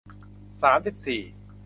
[0.61, 1.21] สามสิบสี่